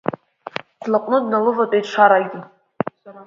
Длаҟәны 0.81 1.17
дналыватәеит 1.23 1.85
Шарагьы. 1.91 2.39